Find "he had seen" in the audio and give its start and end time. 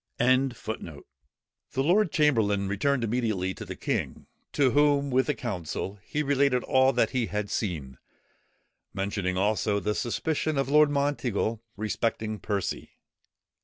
7.11-7.99